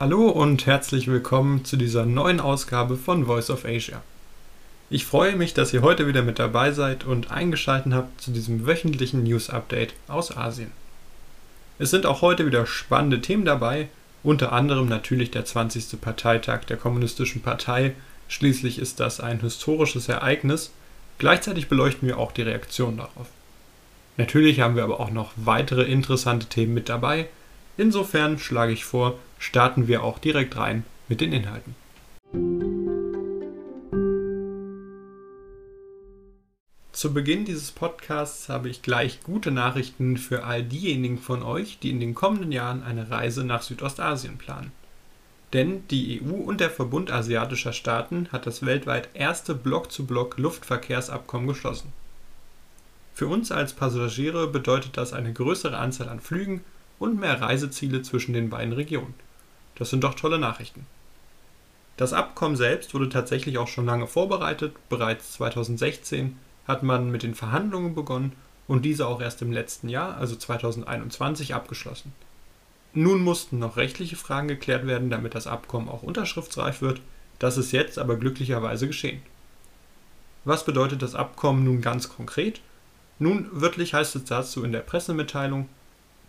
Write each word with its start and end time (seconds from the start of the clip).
Hallo 0.00 0.28
und 0.28 0.66
herzlich 0.66 1.06
willkommen 1.06 1.64
zu 1.64 1.76
dieser 1.76 2.04
neuen 2.04 2.40
Ausgabe 2.40 2.96
von 2.96 3.26
Voice 3.26 3.48
of 3.48 3.64
Asia. 3.64 4.02
Ich 4.90 5.06
freue 5.06 5.36
mich, 5.36 5.54
dass 5.54 5.72
ihr 5.72 5.82
heute 5.82 6.08
wieder 6.08 6.22
mit 6.22 6.40
dabei 6.40 6.72
seid 6.72 7.04
und 7.04 7.30
eingeschaltet 7.30 7.92
habt 7.92 8.20
zu 8.20 8.32
diesem 8.32 8.66
wöchentlichen 8.66 9.22
News 9.22 9.50
Update 9.50 9.94
aus 10.08 10.36
Asien. 10.36 10.72
Es 11.78 11.90
sind 11.90 12.06
auch 12.06 12.22
heute 12.22 12.44
wieder 12.44 12.66
spannende 12.66 13.20
Themen 13.20 13.44
dabei, 13.44 13.88
unter 14.24 14.50
anderem 14.50 14.88
natürlich 14.88 15.30
der 15.30 15.44
20. 15.44 16.00
Parteitag 16.00 16.64
der 16.64 16.76
Kommunistischen 16.76 17.40
Partei. 17.40 17.94
Schließlich 18.26 18.80
ist 18.80 18.98
das 18.98 19.20
ein 19.20 19.42
historisches 19.42 20.08
Ereignis. 20.08 20.72
Gleichzeitig 21.18 21.68
beleuchten 21.68 22.08
wir 22.08 22.18
auch 22.18 22.32
die 22.32 22.42
Reaktion 22.42 22.96
darauf. 22.96 23.28
Natürlich 24.16 24.58
haben 24.58 24.74
wir 24.74 24.82
aber 24.82 24.98
auch 24.98 25.12
noch 25.12 25.30
weitere 25.36 25.84
interessante 25.84 26.46
Themen 26.46 26.74
mit 26.74 26.88
dabei. 26.88 27.28
Insofern 27.76 28.38
schlage 28.38 28.72
ich 28.72 28.84
vor, 28.84 29.18
starten 29.38 29.88
wir 29.88 30.04
auch 30.04 30.18
direkt 30.18 30.56
rein 30.56 30.84
mit 31.08 31.20
den 31.20 31.32
Inhalten. 31.32 31.74
Zu 36.92 37.12
Beginn 37.12 37.44
dieses 37.44 37.72
Podcasts 37.72 38.48
habe 38.48 38.68
ich 38.68 38.80
gleich 38.80 39.22
gute 39.24 39.50
Nachrichten 39.50 40.16
für 40.16 40.44
all 40.44 40.62
diejenigen 40.62 41.18
von 41.18 41.42
euch, 41.42 41.80
die 41.80 41.90
in 41.90 41.98
den 41.98 42.14
kommenden 42.14 42.52
Jahren 42.52 42.84
eine 42.84 43.10
Reise 43.10 43.42
nach 43.44 43.62
Südostasien 43.62 44.38
planen. 44.38 44.70
Denn 45.52 45.86
die 45.88 46.22
EU 46.22 46.34
und 46.34 46.60
der 46.60 46.70
Verbund 46.70 47.10
asiatischer 47.10 47.72
Staaten 47.72 48.28
hat 48.30 48.46
das 48.46 48.64
weltweit 48.64 49.08
erste 49.14 49.54
Block-zu-Block-Luftverkehrsabkommen 49.54 51.48
geschlossen. 51.48 51.92
Für 53.12 53.26
uns 53.26 53.52
als 53.52 53.72
Passagiere 53.72 54.46
bedeutet 54.46 54.96
das 54.96 55.12
eine 55.12 55.32
größere 55.32 55.76
Anzahl 55.76 56.08
an 56.08 56.20
Flügen 56.20 56.62
und 56.98 57.18
mehr 57.18 57.40
Reiseziele 57.40 58.02
zwischen 58.02 58.32
den 58.32 58.50
beiden 58.50 58.72
Regionen. 58.72 59.14
Das 59.76 59.90
sind 59.90 60.04
doch 60.04 60.14
tolle 60.14 60.38
Nachrichten. 60.38 60.86
Das 61.96 62.12
Abkommen 62.12 62.56
selbst 62.56 62.94
wurde 62.94 63.08
tatsächlich 63.08 63.58
auch 63.58 63.68
schon 63.68 63.86
lange 63.86 64.06
vorbereitet. 64.06 64.74
Bereits 64.88 65.32
2016 65.34 66.36
hat 66.66 66.82
man 66.82 67.10
mit 67.10 67.22
den 67.22 67.34
Verhandlungen 67.34 67.94
begonnen 67.94 68.32
und 68.66 68.84
diese 68.84 69.06
auch 69.06 69.20
erst 69.20 69.42
im 69.42 69.52
letzten 69.52 69.88
Jahr, 69.88 70.16
also 70.16 70.34
2021, 70.34 71.54
abgeschlossen. 71.54 72.12
Nun 72.94 73.20
mussten 73.20 73.58
noch 73.58 73.76
rechtliche 73.76 74.16
Fragen 74.16 74.48
geklärt 74.48 74.86
werden, 74.86 75.10
damit 75.10 75.34
das 75.34 75.46
Abkommen 75.46 75.88
auch 75.88 76.02
unterschriftsreif 76.02 76.80
wird. 76.80 77.00
Das 77.38 77.56
ist 77.56 77.72
jetzt 77.72 77.98
aber 77.98 78.16
glücklicherweise 78.16 78.86
geschehen. 78.86 79.22
Was 80.44 80.64
bedeutet 80.64 81.02
das 81.02 81.14
Abkommen 81.14 81.64
nun 81.64 81.80
ganz 81.80 82.08
konkret? 82.08 82.60
Nun, 83.18 83.48
wörtlich 83.50 83.94
heißt 83.94 84.16
es 84.16 84.24
dazu 84.24 84.64
in 84.64 84.72
der 84.72 84.80
Pressemitteilung, 84.80 85.68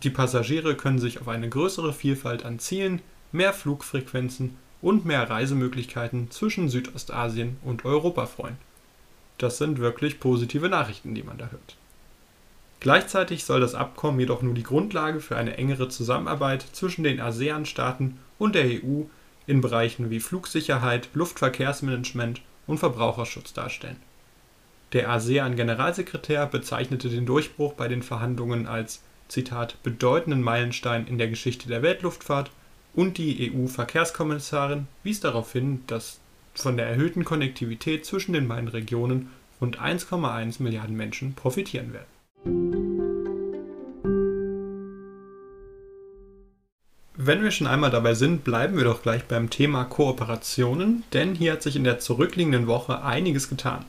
die 0.03 0.09
Passagiere 0.09 0.75
können 0.75 0.99
sich 0.99 1.21
auf 1.21 1.27
eine 1.27 1.49
größere 1.49 1.93
Vielfalt 1.93 2.45
an 2.45 2.59
Zielen, 2.59 3.01
mehr 3.31 3.53
Flugfrequenzen 3.53 4.57
und 4.81 5.05
mehr 5.05 5.29
Reisemöglichkeiten 5.29 6.29
zwischen 6.31 6.69
Südostasien 6.69 7.57
und 7.63 7.85
Europa 7.85 8.25
freuen. 8.25 8.57
Das 9.37 9.57
sind 9.57 9.79
wirklich 9.79 10.19
positive 10.19 10.69
Nachrichten, 10.69 11.15
die 11.15 11.23
man 11.23 11.37
da 11.37 11.47
hört. 11.47 11.75
Gleichzeitig 12.79 13.45
soll 13.45 13.61
das 13.61 13.73
Abkommen 13.73 14.19
jedoch 14.19 14.41
nur 14.41 14.53
die 14.53 14.63
Grundlage 14.63 15.19
für 15.19 15.37
eine 15.37 15.57
engere 15.57 15.89
Zusammenarbeit 15.89 16.63
zwischen 16.73 17.03
den 17.03 17.19
ASEAN-Staaten 17.19 18.19
und 18.37 18.53
der 18.53 18.65
EU 18.65 19.03
in 19.47 19.61
Bereichen 19.61 20.09
wie 20.11 20.19
Flugsicherheit, 20.19 21.09
Luftverkehrsmanagement 21.13 22.41
und 22.67 22.77
Verbraucherschutz 22.77 23.53
darstellen. 23.53 23.97
Der 24.93 25.09
ASEAN-Generalsekretär 25.09 26.45
bezeichnete 26.45 27.09
den 27.09 27.25
Durchbruch 27.25 27.73
bei 27.73 27.87
den 27.87 28.03
Verhandlungen 28.03 28.67
als 28.67 29.01
Zitat 29.27 29.81
bedeutenden 29.83 30.41
Meilenstein 30.41 31.07
in 31.07 31.17
der 31.17 31.27
Geschichte 31.27 31.67
der 31.67 31.81
Weltluftfahrt 31.81 32.51
und 32.93 33.17
die 33.17 33.51
EU-Verkehrskommissarin 33.51 34.87
wies 35.03 35.19
darauf 35.19 35.51
hin, 35.51 35.83
dass 35.87 36.19
von 36.53 36.77
der 36.77 36.87
erhöhten 36.87 37.25
Konnektivität 37.25 38.05
zwischen 38.05 38.33
den 38.33 38.47
beiden 38.47 38.69
Regionen 38.69 39.29
rund 39.59 39.79
1,1 39.79 40.61
Milliarden 40.61 40.95
Menschen 40.95 41.33
profitieren 41.33 41.93
werden. 41.93 42.95
Wenn 47.17 47.43
wir 47.43 47.51
schon 47.51 47.67
einmal 47.67 47.91
dabei 47.91 48.13
sind, 48.13 48.43
bleiben 48.43 48.77
wir 48.77 48.83
doch 48.83 49.01
gleich 49.01 49.23
beim 49.23 49.49
Thema 49.49 49.85
Kooperationen, 49.85 51.03
denn 51.13 51.33
hier 51.33 51.53
hat 51.53 51.63
sich 51.63 51.75
in 51.75 51.83
der 51.83 51.99
zurückliegenden 51.99 52.67
Woche 52.67 53.03
einiges 53.03 53.49
getan. 53.49 53.85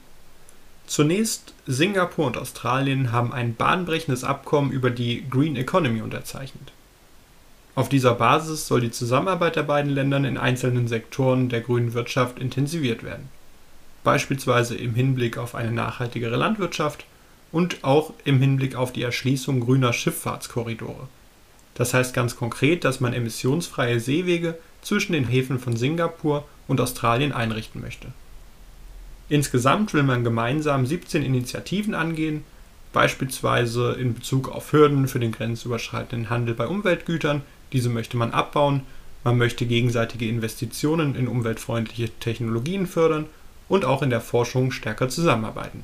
Zunächst 0.86 1.52
Singapur 1.66 2.26
und 2.26 2.36
Australien 2.36 3.10
haben 3.10 3.32
ein 3.32 3.56
bahnbrechendes 3.56 4.22
Abkommen 4.22 4.70
über 4.70 4.90
die 4.90 5.28
Green 5.28 5.56
Economy 5.56 6.00
unterzeichnet. 6.00 6.72
Auf 7.74 7.88
dieser 7.88 8.14
Basis 8.14 8.68
soll 8.68 8.80
die 8.80 8.92
Zusammenarbeit 8.92 9.56
der 9.56 9.64
beiden 9.64 9.90
Länder 9.90 10.18
in 10.18 10.38
einzelnen 10.38 10.86
Sektoren 10.86 11.48
der 11.48 11.60
grünen 11.60 11.92
Wirtschaft 11.92 12.38
intensiviert 12.38 13.02
werden, 13.02 13.28
beispielsweise 14.04 14.76
im 14.76 14.94
Hinblick 14.94 15.38
auf 15.38 15.56
eine 15.56 15.72
nachhaltigere 15.72 16.36
Landwirtschaft 16.36 17.04
und 17.50 17.82
auch 17.82 18.12
im 18.24 18.40
Hinblick 18.40 18.76
auf 18.76 18.92
die 18.92 19.02
Erschließung 19.02 19.60
grüner 19.60 19.92
Schifffahrtskorridore. 19.92 21.08
Das 21.74 21.94
heißt 21.94 22.14
ganz 22.14 22.36
konkret, 22.36 22.84
dass 22.84 23.00
man 23.00 23.12
emissionsfreie 23.12 23.98
Seewege 23.98 24.56
zwischen 24.82 25.12
den 25.12 25.26
Häfen 25.26 25.58
von 25.58 25.76
Singapur 25.76 26.46
und 26.68 26.80
Australien 26.80 27.32
einrichten 27.32 27.80
möchte 27.80 28.12
Insgesamt 29.28 29.92
will 29.92 30.04
man 30.04 30.22
gemeinsam 30.22 30.86
17 30.86 31.22
Initiativen 31.22 31.94
angehen, 31.94 32.44
beispielsweise 32.92 33.92
in 33.92 34.14
Bezug 34.14 34.48
auf 34.48 34.72
Hürden 34.72 35.08
für 35.08 35.18
den 35.18 35.32
grenzüberschreitenden 35.32 36.30
Handel 36.30 36.54
bei 36.54 36.66
Umweltgütern. 36.66 37.42
Diese 37.72 37.88
möchte 37.88 38.16
man 38.16 38.32
abbauen. 38.32 38.82
Man 39.24 39.38
möchte 39.38 39.66
gegenseitige 39.66 40.28
Investitionen 40.28 41.16
in 41.16 41.26
umweltfreundliche 41.26 42.10
Technologien 42.20 42.86
fördern 42.86 43.26
und 43.68 43.84
auch 43.84 44.02
in 44.02 44.10
der 44.10 44.20
Forschung 44.20 44.70
stärker 44.70 45.08
zusammenarbeiten. 45.08 45.82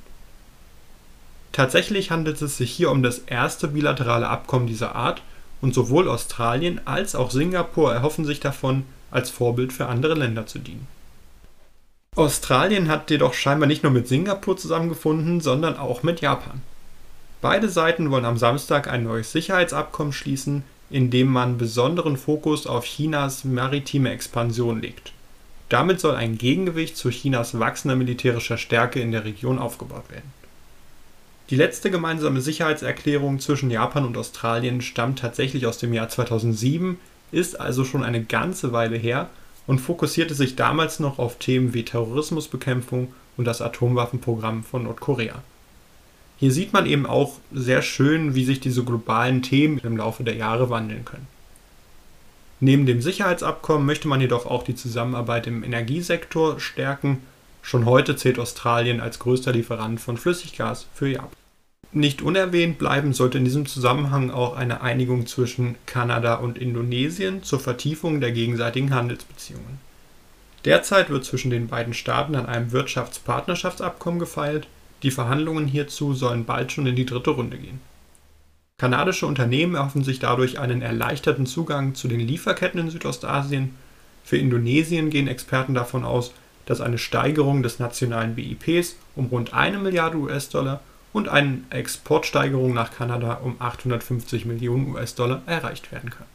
Tatsächlich 1.50 2.10
handelt 2.10 2.40
es 2.40 2.56
sich 2.56 2.70
hier 2.70 2.90
um 2.90 3.02
das 3.02 3.18
erste 3.18 3.68
bilaterale 3.68 4.28
Abkommen 4.28 4.68
dieser 4.68 4.94
Art 4.94 5.22
und 5.60 5.74
sowohl 5.74 6.08
Australien 6.08 6.80
als 6.86 7.14
auch 7.14 7.30
Singapur 7.30 7.92
erhoffen 7.92 8.24
sich 8.24 8.40
davon, 8.40 8.84
als 9.10 9.28
Vorbild 9.28 9.72
für 9.72 9.86
andere 9.86 10.14
Länder 10.14 10.46
zu 10.46 10.60
dienen. 10.60 10.86
Australien 12.14 12.88
hat 12.88 13.10
jedoch 13.10 13.32
scheinbar 13.32 13.66
nicht 13.66 13.84
nur 13.84 13.92
mit 13.92 14.06
Singapur 14.06 14.58
zusammengefunden, 14.58 15.40
sondern 15.40 15.78
auch 15.78 16.02
mit 16.02 16.20
Japan. 16.20 16.60
Beide 17.40 17.70
Seiten 17.70 18.10
wollen 18.10 18.26
am 18.26 18.36
Samstag 18.36 18.86
ein 18.86 19.04
neues 19.04 19.32
Sicherheitsabkommen 19.32 20.12
schließen, 20.12 20.62
in 20.90 21.10
dem 21.10 21.28
man 21.28 21.56
besonderen 21.56 22.18
Fokus 22.18 22.66
auf 22.66 22.84
Chinas 22.84 23.44
maritime 23.44 24.10
Expansion 24.10 24.82
legt. 24.82 25.14
Damit 25.70 26.00
soll 26.00 26.14
ein 26.14 26.36
Gegengewicht 26.36 26.98
zu 26.98 27.08
Chinas 27.08 27.58
wachsender 27.58 27.96
militärischer 27.96 28.58
Stärke 28.58 29.00
in 29.00 29.10
der 29.10 29.24
Region 29.24 29.58
aufgebaut 29.58 30.10
werden. 30.10 30.30
Die 31.48 31.56
letzte 31.56 31.90
gemeinsame 31.90 32.42
Sicherheitserklärung 32.42 33.40
zwischen 33.40 33.70
Japan 33.70 34.04
und 34.04 34.18
Australien 34.18 34.82
stammt 34.82 35.20
tatsächlich 35.20 35.66
aus 35.66 35.78
dem 35.78 35.94
Jahr 35.94 36.10
2007, 36.10 36.98
ist 37.30 37.58
also 37.58 37.86
schon 37.86 38.04
eine 38.04 38.22
ganze 38.22 38.72
Weile 38.72 38.98
her 38.98 39.30
und 39.66 39.80
fokussierte 39.80 40.34
sich 40.34 40.56
damals 40.56 41.00
noch 41.00 41.18
auf 41.18 41.38
Themen 41.38 41.74
wie 41.74 41.84
Terrorismusbekämpfung 41.84 43.12
und 43.36 43.44
das 43.44 43.62
Atomwaffenprogramm 43.62 44.64
von 44.64 44.84
Nordkorea. 44.84 45.42
Hier 46.38 46.52
sieht 46.52 46.72
man 46.72 46.86
eben 46.86 47.06
auch 47.06 47.38
sehr 47.52 47.82
schön, 47.82 48.34
wie 48.34 48.44
sich 48.44 48.60
diese 48.60 48.84
globalen 48.84 49.42
Themen 49.42 49.78
im 49.78 49.96
Laufe 49.96 50.24
der 50.24 50.34
Jahre 50.34 50.70
wandeln 50.70 51.04
können. 51.04 51.28
Neben 52.58 52.86
dem 52.86 53.00
Sicherheitsabkommen 53.02 53.86
möchte 53.86 54.08
man 54.08 54.20
jedoch 54.20 54.46
auch 54.46 54.62
die 54.62 54.74
Zusammenarbeit 54.74 55.46
im 55.46 55.64
Energiesektor 55.64 56.60
stärken. 56.60 57.18
Schon 57.60 57.86
heute 57.86 58.16
zählt 58.16 58.38
Australien 58.38 59.00
als 59.00 59.18
größter 59.18 59.52
Lieferant 59.52 60.00
von 60.00 60.16
Flüssiggas 60.16 60.86
für 60.94 61.08
Japan. 61.08 61.41
Nicht 61.94 62.22
unerwähnt 62.22 62.78
bleiben 62.78 63.12
sollte 63.12 63.36
in 63.36 63.44
diesem 63.44 63.66
Zusammenhang 63.66 64.30
auch 64.30 64.56
eine 64.56 64.80
Einigung 64.80 65.26
zwischen 65.26 65.76
Kanada 65.84 66.36
und 66.36 66.56
Indonesien 66.56 67.42
zur 67.42 67.60
Vertiefung 67.60 68.22
der 68.22 68.32
gegenseitigen 68.32 68.94
Handelsbeziehungen. 68.94 69.78
Derzeit 70.64 71.10
wird 71.10 71.24
zwischen 71.26 71.50
den 71.50 71.68
beiden 71.68 71.92
Staaten 71.92 72.34
an 72.34 72.46
einem 72.46 72.72
Wirtschaftspartnerschaftsabkommen 72.72 74.20
gefeilt, 74.20 74.68
die 75.02 75.10
Verhandlungen 75.10 75.66
hierzu 75.66 76.14
sollen 76.14 76.46
bald 76.46 76.72
schon 76.72 76.86
in 76.86 76.96
die 76.96 77.04
dritte 77.04 77.30
Runde 77.30 77.58
gehen. 77.58 77.80
Kanadische 78.78 79.26
Unternehmen 79.26 79.74
erhoffen 79.74 80.02
sich 80.02 80.18
dadurch 80.18 80.58
einen 80.58 80.80
erleichterten 80.80 81.44
Zugang 81.44 81.94
zu 81.94 82.08
den 82.08 82.20
Lieferketten 82.20 82.80
in 82.80 82.90
Südostasien. 82.90 83.74
Für 84.24 84.38
Indonesien 84.38 85.10
gehen 85.10 85.28
Experten 85.28 85.74
davon 85.74 86.04
aus, 86.04 86.32
dass 86.64 86.80
eine 86.80 86.98
Steigerung 86.98 87.62
des 87.62 87.80
nationalen 87.80 88.34
BIPs 88.34 88.96
um 89.14 89.26
rund 89.26 89.52
eine 89.52 89.78
Milliarde 89.78 90.16
US-Dollar 90.16 90.80
und 91.12 91.28
eine 91.28 91.62
Exportsteigerung 91.70 92.74
nach 92.74 92.92
Kanada 92.92 93.34
um 93.34 93.56
850 93.58 94.44
Millionen 94.46 94.94
US-Dollar 94.94 95.42
erreicht 95.46 95.92
werden 95.92 96.10
kann. 96.10 96.26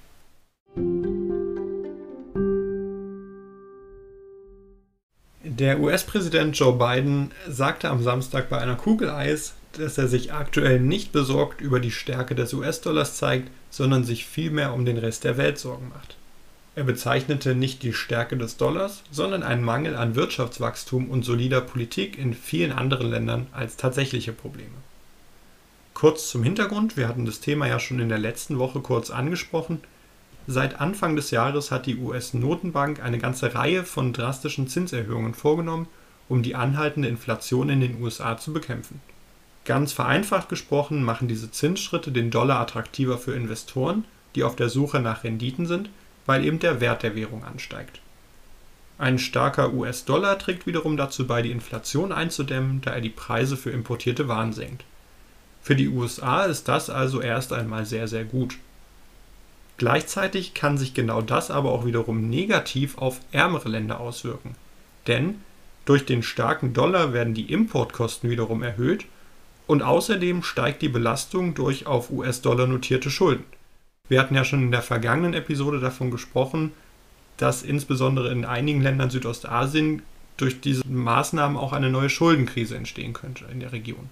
Der 5.44 5.80
US-Präsident 5.80 6.58
Joe 6.58 6.74
Biden 6.74 7.32
sagte 7.48 7.90
am 7.90 8.04
Samstag 8.04 8.50
bei 8.50 8.60
einer 8.60 8.76
Kugel 8.76 9.10
Eis, 9.10 9.54
dass 9.74 9.98
er 9.98 10.08
sich 10.08 10.34
aktuell 10.34 10.80
nicht 10.80 11.12
besorgt 11.12 11.62
über 11.62 11.80
die 11.80 11.92
Stärke 11.92 12.36
des 12.36 12.54
US-Dollars 12.54 13.18
zeigt, 13.18 13.50
sondern 13.70 14.04
sich 14.04 14.26
vielmehr 14.26 14.74
um 14.74 14.86
den 14.86 14.98
Rest 14.98 15.24
der 15.24 15.38
Welt 15.38 15.58
Sorgen 15.58 15.90
macht. 15.90 16.18
Er 16.78 16.84
bezeichnete 16.84 17.56
nicht 17.56 17.82
die 17.82 17.92
Stärke 17.92 18.38
des 18.38 18.58
Dollars, 18.58 19.02
sondern 19.10 19.42
einen 19.42 19.64
Mangel 19.64 19.96
an 19.96 20.14
Wirtschaftswachstum 20.14 21.10
und 21.10 21.26
solider 21.26 21.60
Politik 21.60 22.20
in 22.20 22.36
vielen 22.36 22.72
anderen 22.72 23.10
Ländern 23.10 23.48
als 23.52 23.78
tatsächliche 23.78 24.32
Probleme. 24.32 24.76
Kurz 25.96 26.30
zum 26.30 26.44
Hintergrund, 26.44 26.96
wir 26.96 27.08
hatten 27.08 27.26
das 27.26 27.40
Thema 27.40 27.66
ja 27.66 27.80
schon 27.80 27.98
in 27.98 28.10
der 28.10 28.20
letzten 28.20 28.60
Woche 28.60 28.80
kurz 28.82 29.10
angesprochen. 29.10 29.80
Seit 30.46 30.80
Anfang 30.80 31.16
des 31.16 31.32
Jahres 31.32 31.72
hat 31.72 31.88
die 31.88 31.98
US-Notenbank 31.98 33.04
eine 33.04 33.18
ganze 33.18 33.56
Reihe 33.56 33.84
von 33.84 34.14
drastischen 34.14 34.68
Zinserhöhungen 34.68 35.34
vorgenommen, 35.34 35.88
um 36.30 36.44
die 36.44 36.54
anhaltende 36.54 37.10
Inflation 37.10 37.70
in 37.70 37.82
den 37.82 38.04
USA 38.04 38.38
zu 38.38 38.54
bekämpfen. 38.54 39.02
Ganz 39.66 39.94
vereinfacht 39.94 40.48
gesprochen 40.48 41.02
machen 41.02 41.28
diese 41.28 41.50
Zinsschritte 41.50 42.12
den 42.12 42.30
Dollar 42.30 42.60
attraktiver 42.60 43.18
für 43.18 43.34
Investoren, 43.34 44.06
die 44.36 44.44
auf 44.44 44.56
der 44.56 44.70
Suche 44.70 45.00
nach 45.00 45.24
Renditen 45.24 45.66
sind, 45.66 45.90
weil 46.28 46.46
eben 46.46 46.60
der 46.60 46.80
Wert 46.80 47.02
der 47.02 47.16
Währung 47.16 47.44
ansteigt. 47.44 48.00
Ein 49.00 49.18
starker 49.18 49.74
US-Dollar 49.74 50.38
trägt 50.38 50.68
wiederum 50.68 50.98
dazu 50.98 51.26
bei, 51.26 51.42
die 51.42 51.52
Inflation 51.52 52.12
einzudämmen, 52.12 52.82
da 52.82 52.92
er 52.92 53.02
die 53.02 53.10
Preise 53.10 53.58
für 53.58 53.72
importierte 53.72 54.28
Waren 54.28 54.54
senkt. 54.54 54.84
Für 55.62 55.76
die 55.76 55.90
USA 55.90 56.44
ist 56.44 56.68
das 56.68 56.90
also 56.90 57.22
erst 57.22 57.54
einmal 57.54 57.86
sehr, 57.86 58.08
sehr 58.08 58.24
gut. 58.24 58.58
Gleichzeitig 59.78 60.54
kann 60.54 60.78
sich 60.78 60.94
genau 60.94 61.22
das 61.22 61.52
aber 61.52 61.72
auch 61.72 61.86
wiederum 61.86 62.30
negativ 62.30 62.98
auf 62.98 63.20
ärmere 63.32 63.70
Länder 63.70 64.00
auswirken. 64.00 64.56
Denn 65.06 65.42
durch 65.86 66.06
den 66.06 66.24
starken 66.24 66.74
Dollar 66.74 67.14
werden 67.14 67.34
die 67.34 67.52
Importkosten 67.52 68.30
wiederum 68.30 68.64
erhöht 68.64 69.06
und 69.68 69.84
außerdem 69.84 70.42
steigt 70.42 70.82
die 70.82 70.90
Belastung 70.90 71.54
durch 71.54 71.86
auf 71.86 72.10
US-Dollar 72.10 72.66
notierte 72.66 73.12
Schulden. 73.12 73.46
Wir 74.10 74.20
hatten 74.20 74.36
ja 74.36 74.44
schon 74.44 74.64
in 74.64 74.72
der 74.72 74.82
vergangenen 74.82 75.34
Episode 75.34 75.80
davon 75.80 76.12
gesprochen, 76.12 76.72
dass 77.38 77.64
insbesondere 77.64 78.32
in 78.32 78.46
einigen 78.46 78.82
Ländern 78.82 79.10
Südostasien 79.10 80.02
durch 80.38 80.62
diese 80.62 80.88
Maßnahmen 80.88 81.58
auch 81.58 81.74
eine 81.74 81.90
neue 81.90 82.10
Schuldenkrise 82.10 82.76
entstehen 82.76 83.14
könnte 83.14 83.46
in 83.52 83.60
der 83.60 83.72
Region. 83.72 84.10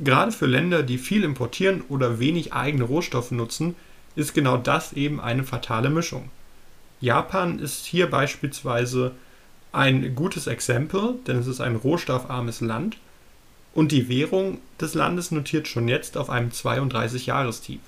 Gerade 0.00 0.32
für 0.32 0.46
Länder, 0.46 0.82
die 0.82 0.98
viel 0.98 1.24
importieren 1.24 1.82
oder 1.88 2.20
wenig 2.20 2.52
eigene 2.52 2.84
Rohstoffe 2.84 3.32
nutzen, 3.32 3.74
ist 4.16 4.34
genau 4.34 4.56
das 4.56 4.92
eben 4.92 5.20
eine 5.20 5.44
fatale 5.44 5.90
Mischung. 5.90 6.30
Japan 7.00 7.58
ist 7.58 7.86
hier 7.86 8.08
beispielsweise 8.08 9.12
ein 9.72 10.14
gutes 10.14 10.46
Exempel, 10.46 11.14
denn 11.26 11.38
es 11.38 11.46
ist 11.46 11.60
ein 11.60 11.76
rohstoffarmes 11.76 12.60
Land 12.60 12.96
und 13.74 13.92
die 13.92 14.08
Währung 14.08 14.58
des 14.80 14.94
Landes 14.94 15.30
notiert 15.30 15.68
schon 15.68 15.88
jetzt 15.88 16.16
auf 16.16 16.30
einem 16.30 16.50
32-Jahrestief. 16.50 17.80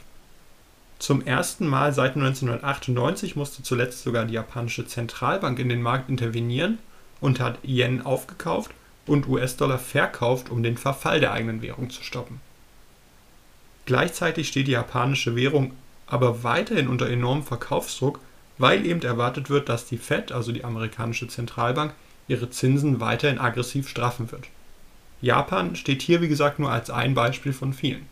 Zum 1.00 1.22
ersten 1.22 1.66
Mal 1.66 1.94
seit 1.94 2.14
1998 2.14 3.34
musste 3.34 3.62
zuletzt 3.62 4.02
sogar 4.02 4.26
die 4.26 4.34
japanische 4.34 4.86
Zentralbank 4.86 5.58
in 5.58 5.70
den 5.70 5.80
Markt 5.80 6.10
intervenieren 6.10 6.78
und 7.22 7.40
hat 7.40 7.58
Yen 7.64 8.04
aufgekauft 8.04 8.70
und 9.06 9.26
US-Dollar 9.26 9.78
verkauft, 9.78 10.50
um 10.50 10.62
den 10.62 10.76
Verfall 10.76 11.18
der 11.18 11.32
eigenen 11.32 11.62
Währung 11.62 11.88
zu 11.88 12.02
stoppen. 12.02 12.42
Gleichzeitig 13.86 14.48
steht 14.48 14.66
die 14.66 14.72
japanische 14.72 15.34
Währung 15.34 15.72
aber 16.06 16.44
weiterhin 16.44 16.86
unter 16.86 17.08
enormem 17.08 17.44
Verkaufsdruck, 17.44 18.20
weil 18.58 18.84
eben 18.84 19.00
erwartet 19.00 19.48
wird, 19.48 19.70
dass 19.70 19.86
die 19.86 19.96
Fed, 19.96 20.32
also 20.32 20.52
die 20.52 20.64
amerikanische 20.64 21.28
Zentralbank, 21.28 21.94
ihre 22.28 22.50
Zinsen 22.50 23.00
weiterhin 23.00 23.38
aggressiv 23.38 23.88
straffen 23.88 24.30
wird. 24.30 24.48
Japan 25.22 25.76
steht 25.76 26.02
hier 26.02 26.20
wie 26.20 26.28
gesagt 26.28 26.58
nur 26.58 26.70
als 26.70 26.90
ein 26.90 27.14
Beispiel 27.14 27.54
von 27.54 27.72
vielen. 27.72 28.06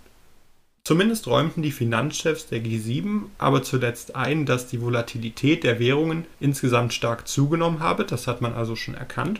Zumindest 0.88 1.26
räumten 1.26 1.60
die 1.60 1.70
Finanzchefs 1.70 2.46
der 2.46 2.60
G7 2.64 3.24
aber 3.36 3.62
zuletzt 3.62 4.16
ein, 4.16 4.46
dass 4.46 4.68
die 4.68 4.80
Volatilität 4.80 5.62
der 5.62 5.78
Währungen 5.78 6.24
insgesamt 6.40 6.94
stark 6.94 7.28
zugenommen 7.28 7.80
habe, 7.80 8.06
das 8.06 8.26
hat 8.26 8.40
man 8.40 8.54
also 8.54 8.74
schon 8.74 8.94
erkannt. 8.94 9.38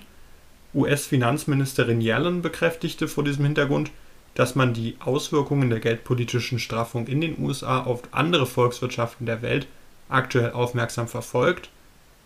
US-Finanzministerin 0.75 2.03
Yellen 2.03 2.43
bekräftigte 2.43 3.09
vor 3.09 3.25
diesem 3.25 3.47
Hintergrund, 3.47 3.91
dass 4.35 4.57
man 4.57 4.75
die 4.75 4.99
Auswirkungen 5.01 5.71
der 5.71 5.81
geldpolitischen 5.81 6.59
Straffung 6.59 7.07
in 7.07 7.23
den 7.23 7.43
USA 7.43 7.83
auf 7.83 8.03
andere 8.11 8.45
Volkswirtschaften 8.45 9.25
der 9.25 9.41
Welt 9.41 9.69
aktuell 10.11 10.53
aufmerksam 10.53 11.09
verfolgt, 11.09 11.71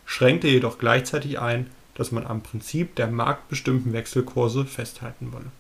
schränkte 0.04 0.48
jedoch 0.48 0.78
gleichzeitig 0.78 1.38
ein, 1.38 1.70
dass 1.94 2.10
man 2.10 2.26
am 2.26 2.42
Prinzip 2.42 2.96
der 2.96 3.06
marktbestimmten 3.06 3.92
Wechselkurse 3.92 4.64
festhalten 4.64 5.32
wolle. 5.32 5.52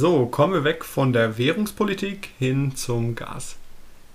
So, 0.00 0.26
kommen 0.26 0.52
wir 0.52 0.62
weg 0.62 0.84
von 0.84 1.12
der 1.12 1.38
Währungspolitik 1.38 2.28
hin 2.38 2.76
zum 2.76 3.16
Gas. 3.16 3.56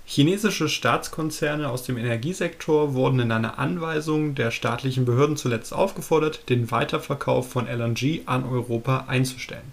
Chinesische 0.06 0.70
Staatskonzerne 0.70 1.68
aus 1.68 1.82
dem 1.82 1.98
Energiesektor 1.98 2.94
wurden 2.94 3.20
in 3.20 3.30
einer 3.30 3.58
Anweisung 3.58 4.34
der 4.34 4.50
staatlichen 4.50 5.04
Behörden 5.04 5.36
zuletzt 5.36 5.74
aufgefordert, 5.74 6.48
den 6.48 6.70
Weiterverkauf 6.70 7.50
von 7.50 7.66
LNG 7.66 8.22
an 8.24 8.44
Europa 8.44 9.04
einzustellen. 9.08 9.72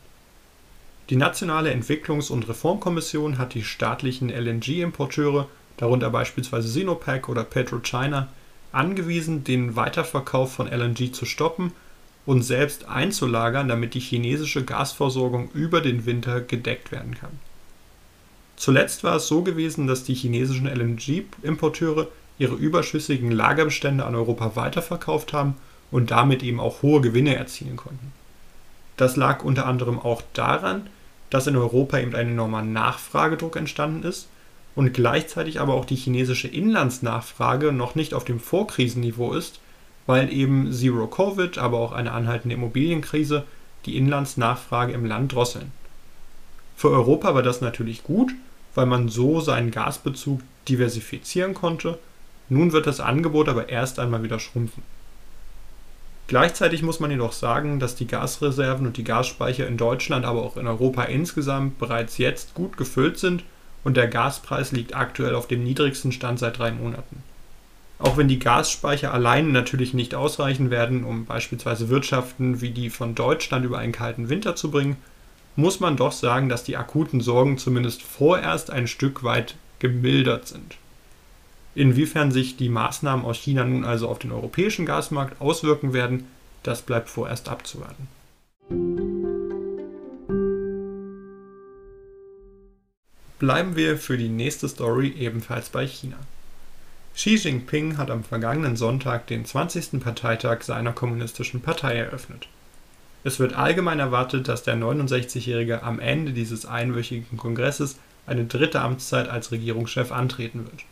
Die 1.10 1.16
Nationale 1.16 1.74
Entwicklungs- 1.74 2.30
und 2.30 2.46
Reformkommission 2.50 3.38
hat 3.38 3.54
die 3.54 3.63
staatlichen 3.63 4.30
LNG-Importeure 4.30 5.48
darunter 5.78 6.10
beispielsweise 6.10 6.68
Sinopec 6.68 7.30
oder 7.30 7.46
PetroChina, 7.46 8.28
angewiesen, 8.74 9.46
den 9.46 9.78
Weiterverkauf 9.78 10.52
von 10.52 10.68
LNG 10.68 11.13
zu 11.13 11.24
stoppen 11.24 11.72
und 12.25 12.44
selbst 12.44 12.88
einzulagern, 12.88 13.68
damit 13.68 13.94
die 13.94 14.00
chinesische 14.00 14.63
Gasversorgung 14.63 15.50
über 15.53 15.81
den 15.81 16.06
Winter 16.06 16.41
gedeckt 16.41 16.91
werden 16.91 17.15
kann. 17.15 17.39
Zuletzt 18.56 19.03
war 19.03 19.15
es 19.15 19.27
so 19.27 19.41
gewesen, 19.41 19.88
dass 19.88 20.03
die 20.03 20.13
chinesischen 20.13 20.68
LNG-Importeure 20.68 22.07
ihre 22.38 22.56
überschüssigen 22.56 23.31
Lagerbestände 23.31 24.06
an 24.06 24.15
Europa 24.15 24.56
weiterverkauft 24.56 25.33
haben 25.33 25.56
und 25.89 26.12
damit 26.12 26.44
eben 26.44 26.59
auch 26.59 26.81
hohe 26.81 27.01
Gewinne 27.01 27.35
erzielen 27.35 27.75
konnten. 27.75 28.13
Das 28.97 29.15
lag 29.15 29.44
unter 29.44 29.65
anderem 29.65 29.97
auch 30.00 30.21
daran, 30.33 30.89
dass 31.31 31.47
in 31.47 31.56
Europa 31.56 31.97
eben 31.97 32.13
ein 32.13 32.29
enormer 32.29 32.62
Nachfragedruck 32.62 33.56
entstanden 33.56 34.03
ist 34.03 34.27
und 34.75 34.94
gleichzeitig 34.94 35.59
aber 35.59 35.74
auch 35.74 35.85
die 35.85 35.95
chinesische 35.95 36.47
Inlandsnachfrage 36.47 37.71
noch 37.71 37.95
nicht 37.95 38.13
auf 38.13 38.25
dem 38.25 38.39
Vorkrisenniveau 38.39 39.33
ist, 39.33 39.59
weil 40.12 40.34
eben 40.34 40.74
Zero 40.74 41.08
Covid, 41.08 41.58
aber 41.58 41.78
auch 41.78 41.94
eine 41.94 42.12
anhaltende 42.12 42.56
Immobilienkrise 42.56 43.46
die 43.86 43.96
Inlandsnachfrage 43.96 44.92
im 44.92 45.06
Land 45.06 45.31
drosseln. 45.31 45.72
Für 46.75 46.89
Europa 46.89 47.34
war 47.34 47.44
das 47.44 47.62
natürlich 47.62 48.03
gut, 48.03 48.34
weil 48.75 48.88
man 48.88 49.08
so 49.08 49.39
seinen 49.39 49.72
Gasbezug 49.72 50.41
diversifizieren 50.68 51.53
konnte. 51.53 51.98
Nun 52.50 52.74
wird 52.74 52.88
das 52.88 53.00
Angebot 53.00 53.48
aber 53.48 53.70
erst 53.70 54.00
einmal 54.00 54.22
wieder 54.22 54.39
schrumpfen. 54.39 54.84
Gleichzeitig 56.27 56.84
muss 56.84 57.00
man 57.00 57.12
jedoch 57.12 57.32
sagen, 57.32 57.80
dass 57.80 57.96
die 57.96 58.08
Gasreserven 58.08 58.88
und 58.88 58.98
die 58.98 59.06
Gasspeicher 59.06 59.65
in 59.65 59.77
Deutschland, 59.77 60.25
aber 60.25 60.41
auch 60.41 60.58
in 60.58 60.68
Europa 60.68 61.03
insgesamt 61.03 61.80
bereits 61.80 62.18
jetzt 62.18 62.53
gut 62.53 62.75
gefüllt 62.75 63.18
sind 63.18 63.46
und 63.86 63.96
der 63.96 64.10
Gaspreis 64.10 64.74
liegt 64.74 64.94
aktuell 64.94 65.36
auf 65.36 65.48
dem 65.48 65.63
niedrigsten 65.63 66.12
Stand 66.12 66.39
seit 66.39 66.60
drei 66.60 66.72
Monaten. 66.72 67.24
Auch 68.01 68.17
wenn 68.17 68.27
die 68.27 68.39
Gasspeicher 68.39 69.13
alleine 69.13 69.50
natürlich 69.50 69.93
nicht 69.93 70.15
ausreichen 70.15 70.72
werden, 70.72 71.03
um 71.03 71.25
beispielsweise 71.25 71.89
Wirtschaften 71.89 72.62
wie 72.62 72.72
die 72.72 72.89
von 72.89 73.15
Deutschland 73.15 73.63
über 73.63 73.77
einen 73.77 73.91
kalten 73.91 74.29
Winter 74.29 74.55
zu 74.55 74.72
bringen, 74.72 74.98
muss 75.55 75.79
man 75.79 75.98
doch 75.98 76.12
sagen, 76.12 76.50
dass 76.50 76.63
die 76.63 76.77
akuten 76.77 77.22
Sorgen 77.22 77.58
zumindest 77.58 78.01
vorerst 78.01 78.72
ein 78.72 78.88
Stück 78.88 79.24
weit 79.24 79.55
gemildert 79.79 80.48
sind. 80.48 80.77
Inwiefern 81.75 82.31
sich 82.31 82.58
die 82.58 82.70
Maßnahmen 82.70 83.25
aus 83.25 83.38
China 83.38 83.63
nun 83.63 83.86
also 83.86 84.08
auf 84.10 84.20
den 84.20 84.31
europäischen 84.31 84.86
Gasmarkt 84.86 85.39
auswirken 85.39 85.93
werden, 85.93 86.25
das 86.63 86.81
bleibt 86.81 87.10
vorerst 87.10 87.50
abzuwarten. 87.50 88.08
bleiben 93.41 93.75
wir 93.75 93.98
für 93.98 94.20
die 94.20 94.29
nächste 94.29 94.70
Story 94.70 95.15
ebenfalls 95.17 95.70
bei 95.70 95.88
China. 95.88 96.17
Xi 97.13 97.36
Jinping 97.36 97.98
hat 97.98 98.10
am 98.10 98.24
vergangenen 98.24 98.75
Sonntag 98.75 99.27
den 99.27 99.46
20. 99.46 100.00
Parteitag 100.01 100.62
seiner 100.62 100.94
kommunistischen 100.94 101.62
Partei 101.62 101.96
eröffnet. 101.96 102.48
Es 103.24 103.39
wird 103.39 103.53
allgemein 103.53 104.00
erwartet, 104.00 104.48
dass 104.48 104.63
der 104.63 104.75
69-Jährige 104.75 105.84
am 105.84 106.00
Ende 106.00 106.32
dieses 106.32 106.65
einwöchigen 106.65 107.38
Kongresses 107.38 108.00
eine 108.25 108.46
dritte 108.46 108.82
Amtszeit 108.82 109.30
als 109.30 109.51
Regierungschef 109.51 110.12
antreten 110.12 110.65
wird. 110.65 110.84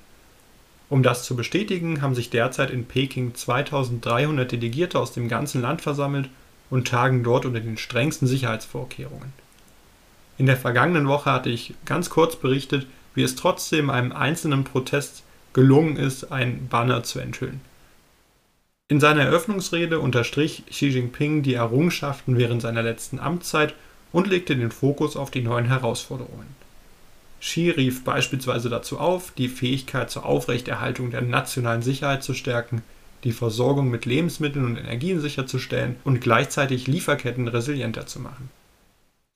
Um 0.90 1.04
das 1.04 1.24
zu 1.24 1.36
bestätigen, 1.36 2.02
haben 2.02 2.16
sich 2.16 2.30
derzeit 2.30 2.70
in 2.70 2.86
Peking 2.86 3.34
2300 3.34 4.52
Delegierte 4.52 5.00
aus 5.00 5.14
dem 5.14 5.30
ganzen 5.30 5.62
Land 5.62 5.82
versammelt 5.82 6.30
und 6.70 6.88
tagen 6.88 7.24
dort 7.24 7.46
unter 7.46 7.60
den 7.60 7.78
strengsten 7.78 8.28
Sicherheitsvorkehrungen. 8.28 9.34
In 10.38 10.46
der 10.46 10.58
vergangenen 10.58 11.08
Woche 11.08 11.32
hatte 11.32 11.50
ich 11.50 11.74
ganz 11.86 12.10
kurz 12.10 12.36
berichtet, 12.36 12.88
wie 13.16 13.24
es 13.24 13.36
trotzdem 13.36 13.90
einem 13.90 14.12
einzelnen 14.12 14.64
Protest 14.64 15.24
gelungen 15.54 15.98
ist, 15.98 16.32
ein 16.32 16.68
Banner 16.68 17.04
zu 17.04 17.20
enthüllen. 17.20 17.62
In 18.88 19.00
seiner 19.00 19.24
Eröffnungsrede 19.24 20.00
unterstrich 20.00 20.64
Xi 20.70 20.88
Jinping 20.88 21.44
die 21.44 21.54
Errungenschaften 21.54 22.38
während 22.38 22.62
seiner 22.62 22.82
letzten 22.82 23.20
Amtszeit 23.20 23.76
und 24.12 24.28
legte 24.28 24.56
den 24.56 24.72
Fokus 24.72 25.16
auf 25.16 25.30
die 25.30 25.42
neuen 25.42 25.66
Herausforderungen. 25.66 26.48
Xi 27.40 27.70
rief 27.70 28.04
beispielsweise 28.04 28.70
dazu 28.70 28.98
auf, 28.98 29.32
die 29.38 29.48
Fähigkeit 29.48 30.10
zur 30.10 30.26
Aufrechterhaltung 30.26 31.12
der 31.12 31.22
nationalen 31.22 31.84
Sicherheit 31.84 32.24
zu 32.24 32.34
stärken, 32.34 32.82
die 33.24 33.32
Versorgung 33.32 33.90
mit 33.90 34.06
Lebensmitteln 34.06 34.66
und 34.66 34.78
Energien 34.78 35.22
sicherzustellen 35.22 35.98
und 36.04 36.22
gleichzeitig 36.22 36.88
Lieferketten 36.88 37.48
resilienter 37.48 38.08
zu 38.08 38.20
machen. 38.20 38.50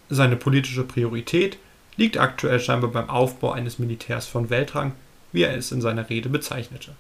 Seine 0.10 0.36
politische 0.36 0.84
Priorität 0.84 1.58
liegt 1.96 2.18
aktuell 2.18 2.60
scheinbar 2.60 2.92
beim 2.92 3.10
Aufbau 3.10 3.52
eines 3.52 3.80
Militärs 3.80 4.28
von 4.28 4.50
Weltrang, 4.50 4.94
wie 5.34 5.44
er 5.44 5.58
es 5.58 5.72
in 5.72 5.82
seiner 5.82 6.10
Rede 6.10 6.30
bezeichnete. 6.30 6.96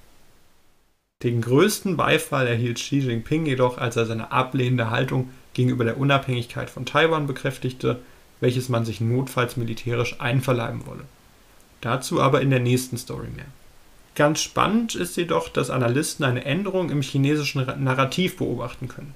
Den 1.23 1.39
größten 1.39 1.95
Beifall 1.95 2.47
erhielt 2.47 2.77
Xi 2.77 2.99
Jinping 2.99 3.45
jedoch, 3.45 3.77
als 3.77 3.95
er 3.95 4.05
seine 4.05 4.33
ablehnende 4.33 4.89
Haltung 4.89 5.29
gegenüber 5.53 5.85
der 5.85 5.97
Unabhängigkeit 5.97 6.69
von 6.69 6.85
Taiwan 6.85 7.27
bekräftigte, 7.27 7.99
welches 8.41 8.67
man 8.67 8.83
sich 8.83 8.99
notfalls 8.99 9.55
militärisch 9.55 10.19
einverleiben 10.19 10.85
wolle. 10.85 11.05
Dazu 11.79 12.21
aber 12.21 12.41
in 12.41 12.49
der 12.49 12.59
nächsten 12.59 12.97
Story 12.97 13.29
mehr. 13.33 13.45
Ganz 14.15 14.41
spannend 14.41 14.95
ist 14.95 15.15
jedoch, 15.15 15.47
dass 15.47 15.69
Analysten 15.69 16.25
eine 16.25 16.43
Änderung 16.43 16.89
im 16.89 17.01
chinesischen 17.01 17.65
Narrativ 17.83 18.37
beobachten 18.37 18.87
können. 18.87 19.15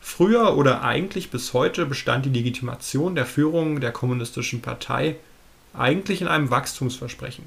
Früher 0.00 0.56
oder 0.56 0.82
eigentlich 0.82 1.30
bis 1.30 1.54
heute 1.54 1.86
bestand 1.86 2.26
die 2.26 2.30
Legitimation 2.30 3.14
der 3.14 3.24
Führung 3.24 3.80
der 3.80 3.92
Kommunistischen 3.92 4.60
Partei 4.60 5.16
eigentlich 5.72 6.20
in 6.20 6.28
einem 6.28 6.50
Wachstumsversprechen. 6.50 7.44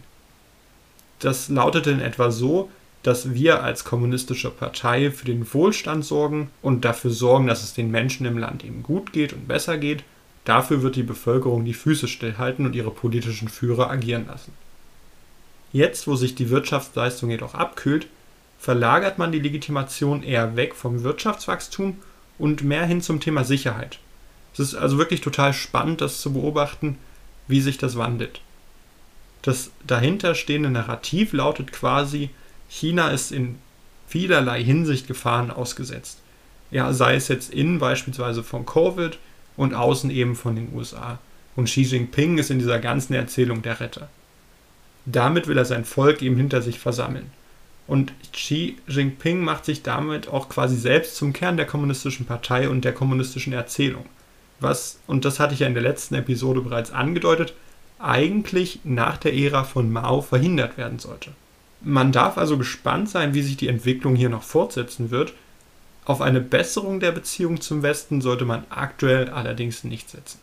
Das 1.20 1.50
lautete 1.50 1.92
in 1.92 2.02
etwa 2.02 2.32
so, 2.32 2.70
dass 3.04 3.34
wir 3.34 3.64
als 3.64 3.84
kommunistische 3.84 4.50
Partei 4.50 5.12
für 5.12 5.26
den 5.26 5.52
Wohlstand 5.54 6.04
sorgen 6.04 6.50
und 6.62 6.84
dafür 6.84 7.12
sorgen, 7.12 7.48
dass 7.48 7.64
es 7.64 7.74
den 7.74 7.90
Menschen 7.90 8.26
im 8.26 8.38
Land 8.38 8.66
eben 8.66 8.84
gut 8.84 9.14
geht 9.14 9.34
und 9.34 9.48
besser 9.48 9.78
geht. 9.78 10.04
Dafür 10.46 10.82
wird 10.82 10.96
die 10.96 11.04
Bevölkerung 11.04 11.66
die 11.66 11.74
Füße 11.74 12.08
stillhalten 12.08 12.66
und 12.66 12.76
ihre 12.76 12.92
politischen 12.92 13.50
Führer 13.50 13.90
agieren 13.90 14.28
lassen. 14.28 14.54
Jetzt, 15.74 16.08
wo 16.08 16.16
sich 16.16 16.36
die 16.36 16.50
Wirtschaftsleistung 16.50 17.30
jedoch 17.30 17.54
abkühlt, 17.54 18.08
verlagert 18.60 19.18
man 19.18 19.32
die 19.32 19.40
Legitimation 19.40 20.24
eher 20.24 20.56
weg 20.56 20.76
vom 20.76 21.04
Wirtschaftswachstum 21.04 21.98
und 22.40 22.64
mehr 22.64 22.86
hin 22.86 23.02
zum 23.02 23.20
Thema 23.20 23.44
Sicherheit. 23.44 24.00
Es 24.54 24.60
ist 24.60 24.76
also 24.76 24.98
wirklich 24.98 25.22
total 25.22 25.54
spannend, 25.54 26.02
das 26.02 26.20
zu 26.20 26.34
beobachten, 26.34 26.98
wie 27.48 27.62
sich 27.62 27.78
das 27.78 27.98
wandelt. 27.98 28.42
Das 29.42 29.72
dahinterstehende 29.86 30.70
Narrativ 30.70 31.34
lautet 31.34 31.72
quasi, 31.72 32.30
China 32.70 33.10
ist 33.10 33.32
in 33.32 33.56
vielerlei 34.08 34.64
Hinsicht 34.64 35.08
Gefahren 35.08 35.52
ausgesetzt. 35.52 36.20
Ja, 36.72 36.92
sei 36.94 37.16
es 37.16 37.28
jetzt 37.28 37.54
innen 37.54 37.80
beispielsweise 37.80 38.44
von 38.44 38.66
Covid 38.66 39.18
und 39.56 39.74
außen 39.74 40.10
eben 40.10 40.36
von 40.36 40.56
den 40.56 40.74
USA. 40.74 41.20
Und 41.56 41.66
Xi 41.66 41.82
Jinping 41.82 42.38
ist 42.38 42.52
in 42.52 42.60
dieser 42.60 42.80
ganzen 42.80 43.14
Erzählung 43.14 43.62
der 43.62 43.80
Retter. 43.80 44.10
Damit 45.06 45.48
will 45.48 45.58
er 45.58 45.66
sein 45.66 45.86
Volk 45.86 46.22
eben 46.22 46.36
hinter 46.36 46.62
sich 46.62 46.80
versammeln. 46.80 47.32
Und 47.88 48.14
Xi 48.34 48.78
Jinping 48.88 49.42
macht 49.42 49.64
sich 49.64 49.82
damit 49.82 50.28
auch 50.28 50.50
quasi 50.50 50.76
selbst 50.76 51.16
zum 51.16 51.32
Kern 51.32 51.56
der 51.58 51.66
kommunistischen 51.66 52.26
Partei 52.26 52.70
und 52.70 52.84
der 52.84 52.94
kommunistischen 52.94 53.54
Erzählung. 53.54 54.06
Was, 54.60 55.00
und 55.08 55.24
das 55.24 55.40
hatte 55.40 55.54
ich 55.54 55.62
ja 55.62 55.68
in 55.68 55.74
der 55.74 55.84
letzten 55.84 56.16
Episode 56.16 56.62
bereits 56.62 56.92
angedeutet, 56.92 57.54
eigentlich 58.00 58.80
nach 58.84 59.18
der 59.18 59.36
Ära 59.36 59.64
von 59.64 59.92
Mao 59.92 60.22
verhindert 60.22 60.78
werden 60.78 61.00
sollte. 61.00 61.32
Man 61.82 62.12
darf 62.12 62.38
also 62.38 62.58
gespannt 62.58 63.10
sein, 63.10 63.34
wie 63.34 63.42
sich 63.42 63.58
die 63.58 63.68
Entwicklung 63.68 64.16
hier 64.16 64.30
noch 64.30 64.44
fortsetzen 64.44 65.12
wird. 65.12 65.34
Auf 66.06 66.22
eine 66.22 66.42
Besserung 66.42 67.00
der 67.00 67.12
Beziehung 67.12 67.62
zum 67.62 67.84
Westen 67.84 68.22
sollte 68.22 68.46
man 68.46 68.66
aktuell 68.70 69.30
allerdings 69.30 69.84
nicht 69.84 70.10
setzen. 70.10 70.40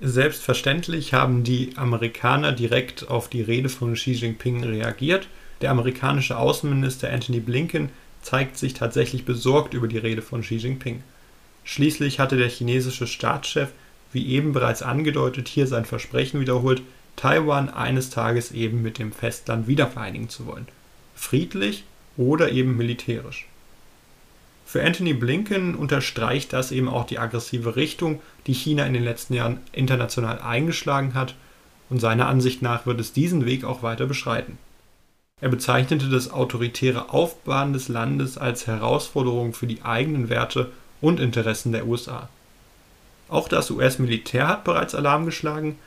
Selbstverständlich 0.00 1.12
haben 1.12 1.44
die 1.44 1.72
Amerikaner 1.76 2.52
direkt 2.52 3.08
auf 3.08 3.28
die 3.28 3.42
Rede 3.42 3.68
von 3.68 3.94
Xi 3.94 4.12
Jinping 4.12 4.64
reagiert. 4.64 5.28
Der 5.60 5.70
amerikanische 5.70 6.38
Außenminister 6.38 7.12
Anthony 7.12 7.40
Blinken 7.40 7.90
zeigt 8.22 8.56
sich 8.56 8.74
tatsächlich 8.74 9.24
besorgt 9.24 9.74
über 9.74 9.88
die 9.88 9.98
Rede 9.98 10.22
von 10.22 10.40
Xi 10.40 10.56
Jinping. 10.56 11.02
Schließlich 11.68 12.18
hatte 12.18 12.38
der 12.38 12.48
chinesische 12.48 13.06
Staatschef, 13.06 13.68
wie 14.10 14.26
eben 14.28 14.54
bereits 14.54 14.80
angedeutet, 14.80 15.48
hier 15.48 15.66
sein 15.66 15.84
Versprechen 15.84 16.40
wiederholt, 16.40 16.80
Taiwan 17.14 17.68
eines 17.68 18.08
Tages 18.08 18.52
eben 18.52 18.80
mit 18.80 18.98
dem 18.98 19.12
Festland 19.12 19.68
wiedervereinigen 19.68 20.30
zu 20.30 20.46
wollen. 20.46 20.66
Friedlich 21.14 21.84
oder 22.16 22.50
eben 22.52 22.78
militärisch. 22.78 23.46
Für 24.64 24.82
Anthony 24.82 25.12
Blinken 25.12 25.74
unterstreicht 25.74 26.54
das 26.54 26.72
eben 26.72 26.88
auch 26.88 27.04
die 27.04 27.18
aggressive 27.18 27.76
Richtung, 27.76 28.22
die 28.46 28.54
China 28.54 28.86
in 28.86 28.94
den 28.94 29.04
letzten 29.04 29.34
Jahren 29.34 29.60
international 29.72 30.40
eingeschlagen 30.40 31.12
hat, 31.12 31.34
und 31.90 32.00
seiner 32.00 32.28
Ansicht 32.28 32.62
nach 32.62 32.86
wird 32.86 32.98
es 32.98 33.12
diesen 33.12 33.44
Weg 33.44 33.64
auch 33.64 33.82
weiter 33.82 34.06
beschreiten. 34.06 34.56
Er 35.42 35.50
bezeichnete 35.50 36.08
das 36.08 36.30
autoritäre 36.30 37.10
Aufbauen 37.10 37.74
des 37.74 37.88
Landes 37.88 38.38
als 38.38 38.66
Herausforderung 38.66 39.52
für 39.52 39.66
die 39.66 39.82
eigenen 39.82 40.30
Werte 40.30 40.70
und 41.00 41.20
Interessen 41.20 41.72
der 41.72 41.86
USA. 41.86 42.28
Auch 43.28 43.48
das 43.48 43.70
US-Militär 43.70 44.48
hat 44.48 44.64
bereits 44.64 44.94
Alarm 44.94 45.26
geschlagen, 45.26 45.78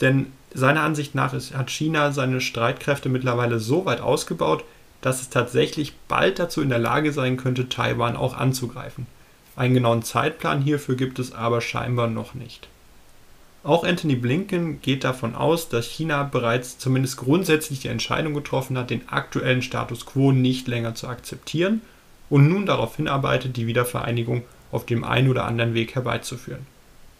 denn 0.00 0.32
seiner 0.54 0.82
Ansicht 0.82 1.14
nach 1.14 1.34
hat 1.34 1.70
China 1.70 2.12
seine 2.12 2.40
Streitkräfte 2.40 3.08
mittlerweile 3.08 3.58
so 3.58 3.84
weit 3.84 4.00
ausgebaut, 4.00 4.64
dass 5.00 5.20
es 5.20 5.28
tatsächlich 5.28 5.94
bald 6.08 6.38
dazu 6.38 6.62
in 6.62 6.70
der 6.70 6.78
Lage 6.78 7.12
sein 7.12 7.36
könnte, 7.36 7.68
Taiwan 7.68 8.16
auch 8.16 8.36
anzugreifen. 8.36 9.06
Einen 9.54 9.74
genauen 9.74 10.02
Zeitplan 10.02 10.62
hierfür 10.62 10.96
gibt 10.96 11.18
es 11.18 11.32
aber 11.32 11.60
scheinbar 11.60 12.08
noch 12.08 12.34
nicht. 12.34 12.68
Auch 13.64 13.84
Anthony 13.84 14.14
Blinken 14.14 14.80
geht 14.80 15.04
davon 15.04 15.34
aus, 15.34 15.68
dass 15.68 15.86
China 15.86 16.22
bereits 16.22 16.78
zumindest 16.78 17.18
grundsätzlich 17.18 17.80
die 17.80 17.88
Entscheidung 17.88 18.32
getroffen 18.32 18.78
hat, 18.78 18.90
den 18.90 19.08
aktuellen 19.08 19.62
Status 19.62 20.06
quo 20.06 20.32
nicht 20.32 20.68
länger 20.68 20.94
zu 20.94 21.06
akzeptieren 21.08 21.82
und 22.30 22.48
nun 22.48 22.66
darauf 22.66 22.96
hinarbeitet, 22.96 23.56
die 23.56 23.66
Wiedervereinigung 23.66 24.44
auf 24.70 24.86
dem 24.86 25.04
einen 25.04 25.28
oder 25.28 25.44
anderen 25.44 25.74
Weg 25.74 25.94
herbeizuführen. 25.94 26.66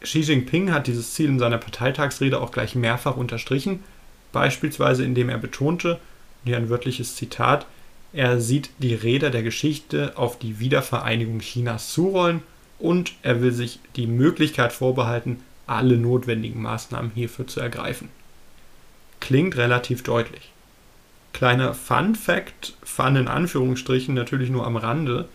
Xi 0.01 0.21
Jinping 0.21 0.73
hat 0.73 0.87
dieses 0.87 1.15
Ziel 1.15 1.29
in 1.29 1.39
seiner 1.39 1.59
Parteitagsrede 1.59 2.41
auch 2.41 2.53
gleich 2.53 2.75
mehrfach 2.75 3.17
unterstrichen, 3.17 3.83
beispielsweise 4.33 5.05
indem 5.05 5.29
er 5.29 5.39
betonte, 5.39 5.99
hier 6.45 6.57
ein 6.57 6.71
wörtliches 6.71 7.17
Zitat, 7.17 7.67
er 8.13 8.41
sieht 8.41 8.71
die 8.79 8.95
Räder 8.95 9.31
der 9.31 9.43
Geschichte 9.43 10.17
auf 10.17 10.39
die 10.39 10.61
Wiedervereinigung 10.61 11.41
Chinas 11.41 11.93
zurollen 11.93 12.43
und 12.79 13.13
er 13.23 13.43
will 13.43 13.53
sich 13.53 13.81
die 13.97 14.07
Möglichkeit 14.07 14.73
vorbehalten, 14.73 15.41
alle 15.67 15.97
notwendigen 15.97 16.63
Maßnahmen 16.63 17.11
hierfür 17.15 17.47
zu 17.47 17.61
ergreifen. 17.61 18.09
Klingt 19.21 19.57
relativ 19.57 20.03
deutlich. 20.03 20.53
Kleiner 21.33 21.75
Fun 21.75 22.15
Fact, 22.15 22.75
Fun 22.83 23.17
in 23.17 23.29
Anführungsstrichen 23.29 24.15
natürlich 24.15 24.51
nur 24.51 24.67
am 24.67 24.77
Rande, 24.77 25.29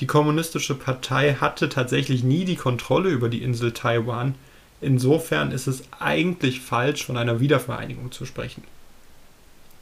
die 0.00 0.06
Kommunistische 0.06 0.74
Partei 0.74 1.34
hatte 1.34 1.68
tatsächlich 1.68 2.22
nie 2.22 2.44
die 2.44 2.56
Kontrolle 2.56 3.08
über 3.08 3.30
die 3.30 3.42
Insel 3.42 3.72
Taiwan, 3.72 4.34
insofern 4.82 5.52
ist 5.52 5.66
es 5.66 5.84
eigentlich 5.98 6.60
falsch, 6.60 7.04
von 7.04 7.16
einer 7.16 7.40
Wiedervereinigung 7.40 8.12
zu 8.12 8.26
sprechen. 8.26 8.62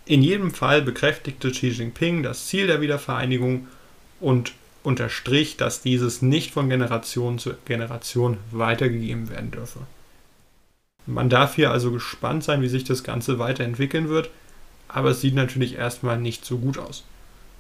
In 0.07 0.23
jedem 0.23 0.53
Fall 0.53 0.83
bekräftigte 0.83 1.51
Xi 1.51 1.69
Jinping 1.69 2.23
das 2.23 2.47
Ziel 2.47 2.67
der 2.67 2.81
Wiedervereinigung 2.81 3.67
und 4.21 4.53
unterstrich, 4.85 5.57
dass 5.57 5.81
dieses 5.81 6.23
nicht 6.23 6.53
von 6.53 6.69
Generation 6.69 7.39
zu 7.39 7.55
Generation 7.65 8.37
weitergegeben 8.51 9.31
werden 9.31 9.51
dürfe. 9.51 9.81
Man 11.07 11.29
darf 11.29 11.57
hier 11.57 11.71
also 11.71 11.91
gespannt 11.91 12.45
sein, 12.45 12.63
wie 12.63 12.69
sich 12.69 12.85
das 12.85 13.03
Ganze 13.03 13.39
weiterentwickeln 13.39 14.09
wird, 14.09 14.31
aber 14.95 15.11
es 15.11 15.21
sieht 15.21 15.35
natürlich 15.35 15.75
erstmal 15.75 16.19
nicht 16.19 16.45
so 16.45 16.57
gut 16.57 16.79
aus. 16.79 17.05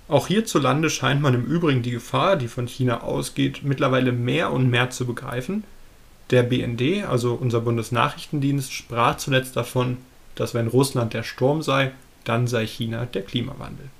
Auch 0.06 0.28
hierzulande 0.28 0.88
scheint 0.88 1.20
man 1.20 1.34
im 1.34 1.44
Übrigen 1.44 1.82
die 1.82 1.90
Gefahr, 1.90 2.36
die 2.36 2.46
von 2.46 2.68
China 2.68 3.00
ausgeht, 3.00 3.62
mittlerweile 3.64 4.12
mehr 4.12 4.52
und 4.52 4.70
mehr 4.70 4.90
zu 4.90 5.04
begreifen. 5.04 5.64
Der 6.30 6.44
BND, 6.44 7.04
also 7.04 7.34
unser 7.34 7.60
Bundesnachrichtendienst, 7.60 8.72
sprach 8.72 9.16
zuletzt 9.16 9.56
davon, 9.56 9.96
dass 10.36 10.54
wenn 10.54 10.68
Russland 10.68 11.12
der 11.12 11.24
Sturm 11.24 11.62
sei, 11.62 11.90
dann 12.22 12.46
sei 12.46 12.66
China 12.66 13.04
der 13.06 13.22
Klimawandel. 13.22 13.90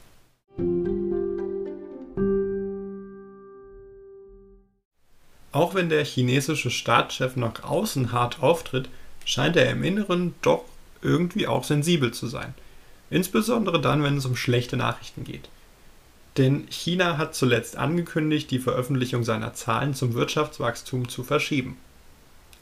Auch 5.51 5.75
wenn 5.75 5.89
der 5.89 6.05
chinesische 6.05 6.71
Staatschef 6.71 7.35
nach 7.35 7.65
außen 7.65 8.13
hart 8.13 8.43
auftritt, 8.43 8.89
scheint 9.25 9.57
er 9.57 9.71
im 9.71 9.83
Inneren 9.83 10.35
doch 10.41 10.65
irgendwie 11.03 11.49
auch 11.49 11.65
sensibel 11.65 12.13
zu 12.13 12.29
sein. 12.29 12.55
Insbesondere 13.15 13.81
dann, 13.81 14.03
wenn 14.03 14.17
es 14.17 14.27
um 14.27 14.35
schlechte 14.35 14.77
Nachrichten 14.77 15.23
geht. 15.23 15.49
Denn 16.37 16.67
China 16.69 17.17
hat 17.17 17.37
zuletzt 17.37 17.77
angekündigt, 17.77 18.51
die 18.51 18.59
Veröffentlichung 18.59 19.23
seiner 19.23 19.55
Zahlen 19.55 19.95
zum 19.95 20.15
Wirtschaftswachstum 20.15 21.09
zu 21.09 21.23
verschieben. 21.23 21.77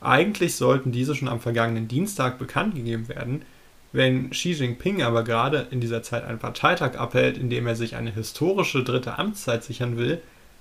Eigentlich 0.03 0.57
sollten 0.57 0.93
diese 0.93 1.15
schon 1.15 1.29
am 1.29 1.41
vergangenen 1.41 1.89
Dienstag 1.89 2.39
bekannt 2.39 2.75
gegeben 2.75 3.09
werden, 3.09 3.47
wenn 3.93 4.29
Xi 4.29 4.53
Jinping 4.53 5.01
aber 5.01 5.25
gerade 5.25 5.69
in 5.71 5.81
dieser 5.81 6.03
Zeit 6.03 6.23
einen 6.23 6.39
Parteitag 6.39 6.99
abhält, 6.99 7.39
in 7.39 7.49
dem 7.49 7.67
er 7.67 7.75
sich 7.75 7.97
eine 7.97 8.13
historische 8.13 8.85
dritte 8.85 9.19
Amtszeit 9.19 9.65
sichern 9.65 9.97
will, 9.97 10.21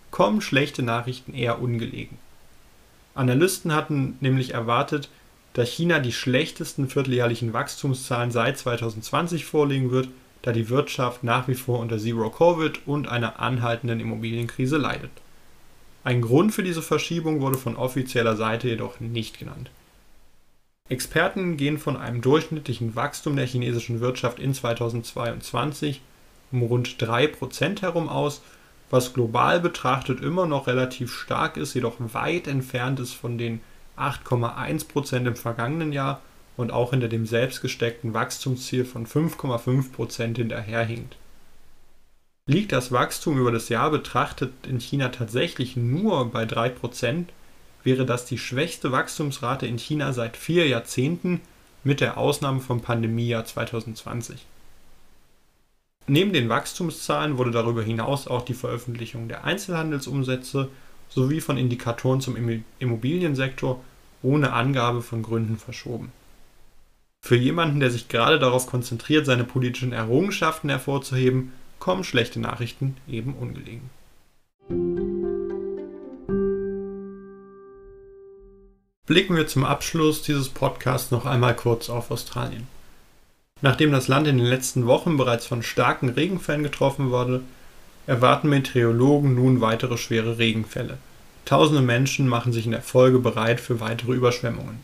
kommen 0.09 0.39
schlechte 0.39 0.83
Nachrichten 0.83 1.33
eher 1.33 1.61
ungelegen. 1.61 2.17
Analysten 3.13 3.75
hatten 3.75 4.15
nämlich 4.21 4.53
erwartet, 4.53 5.09
dass 5.53 5.69
China 5.69 5.99
die 5.99 6.13
schlechtesten 6.13 6.87
vierteljährlichen 6.87 7.53
Wachstumszahlen 7.53 8.31
seit 8.31 8.57
2020 8.57 9.45
vorlegen 9.45 9.91
wird, 9.91 10.09
da 10.41 10.51
die 10.51 10.69
Wirtschaft 10.69 11.23
nach 11.23 11.47
wie 11.47 11.55
vor 11.55 11.79
unter 11.79 11.97
Zero-Covid 11.97 12.87
und 12.87 13.07
einer 13.07 13.39
anhaltenden 13.39 13.99
Immobilienkrise 13.99 14.77
leidet. 14.77 15.11
Ein 16.03 16.21
Grund 16.21 16.53
für 16.53 16.63
diese 16.63 16.81
Verschiebung 16.81 17.41
wurde 17.41 17.57
von 17.57 17.75
offizieller 17.75 18.35
Seite 18.35 18.69
jedoch 18.69 18.99
nicht 18.99 19.37
genannt. 19.37 19.69
Experten 20.89 21.57
gehen 21.57 21.77
von 21.77 21.95
einem 21.95 22.21
durchschnittlichen 22.21 22.95
Wachstum 22.95 23.35
der 23.35 23.45
chinesischen 23.45 23.99
Wirtschaft 23.99 24.39
in 24.39 24.53
2022 24.53 26.01
um 26.51 26.63
rund 26.63 27.01
3% 27.01 27.81
herum 27.81 28.09
aus, 28.09 28.41
was 28.89 29.13
global 29.13 29.61
betrachtet 29.61 30.19
immer 30.21 30.45
noch 30.45 30.67
relativ 30.67 31.13
stark 31.13 31.55
ist, 31.55 31.75
jedoch 31.75 31.95
weit 31.99 32.47
entfernt 32.47 32.99
ist 32.99 33.13
von 33.13 33.37
den 33.37 33.61
8,1% 34.01 35.27
im 35.27 35.35
vergangenen 35.35 35.93
Jahr 35.93 36.21
und 36.57 36.71
auch 36.71 36.91
hinter 36.91 37.07
dem 37.07 37.25
selbstgesteckten 37.25 38.13
Wachstumsziel 38.13 38.85
von 38.85 39.05
5,5% 39.05 40.35
hinterherhinkt. 40.35 41.17
Liegt 42.47 42.71
das 42.71 42.91
Wachstum 42.91 43.37
über 43.37 43.51
das 43.51 43.69
Jahr 43.69 43.91
betrachtet 43.91 44.51
in 44.67 44.79
China 44.79 45.09
tatsächlich 45.09 45.77
nur 45.77 46.31
bei 46.31 46.43
3%, 46.43 47.25
wäre 47.83 48.05
das 48.05 48.25
die 48.25 48.37
schwächste 48.37 48.91
Wachstumsrate 48.91 49.67
in 49.67 49.77
China 49.77 50.13
seit 50.13 50.37
vier 50.37 50.67
Jahrzehnten 50.67 51.41
mit 51.83 52.01
der 52.01 52.17
Ausnahme 52.17 52.59
vom 52.59 52.81
Pandemiejahr 52.81 53.45
2020. 53.45 54.45
Neben 56.07 56.33
den 56.33 56.49
Wachstumszahlen 56.49 57.37
wurde 57.37 57.51
darüber 57.51 57.83
hinaus 57.83 58.27
auch 58.27 58.43
die 58.43 58.53
Veröffentlichung 58.53 59.27
der 59.27 59.45
Einzelhandelsumsätze 59.45 60.69
sowie 61.09 61.41
von 61.41 61.57
Indikatoren 61.57 62.21
zum 62.21 62.35
Immobiliensektor 62.79 63.83
ohne 64.23 64.53
Angabe 64.53 65.01
von 65.01 65.23
Gründen 65.23 65.57
verschoben. 65.57 66.11
Für 67.23 67.35
jemanden, 67.35 67.79
der 67.79 67.91
sich 67.91 68.07
gerade 68.07 68.39
darauf 68.39 68.67
konzentriert, 68.67 69.25
seine 69.25 69.43
politischen 69.43 69.93
Errungenschaften 69.93 70.69
hervorzuheben, 70.69 71.51
kommen 71.79 72.03
schlechte 72.03 72.39
Nachrichten 72.39 72.97
eben 73.07 73.33
ungelegen. 73.35 73.89
Blicken 79.05 79.35
wir 79.35 79.47
zum 79.47 79.65
Abschluss 79.65 80.21
dieses 80.21 80.49
Podcasts 80.49 81.11
noch 81.11 81.25
einmal 81.25 81.55
kurz 81.55 81.89
auf 81.89 82.11
Australien. 82.11 82.67
Nachdem 83.61 83.91
das 83.91 84.07
Land 84.07 84.27
in 84.27 84.37
den 84.37 84.47
letzten 84.47 84.87
Wochen 84.87 85.17
bereits 85.17 85.45
von 85.45 85.63
starken 85.63 86.09
Regenfällen 86.09 86.63
getroffen 86.63 87.11
wurde, 87.11 87.41
erwarten 88.07 88.49
Meteorologen 88.49 89.35
nun 89.35 89.61
weitere 89.61 89.97
schwere 89.97 90.37
Regenfälle. 90.37 90.97
Tausende 91.45 91.81
Menschen 91.81 92.27
machen 92.27 92.53
sich 92.53 92.65
in 92.65 92.71
der 92.71 92.81
Folge 92.81 93.19
bereit 93.19 93.59
für 93.59 93.79
weitere 93.79 94.13
Überschwemmungen. 94.13 94.79